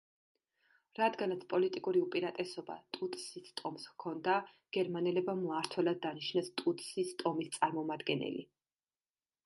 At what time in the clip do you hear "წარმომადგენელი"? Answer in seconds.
7.61-8.47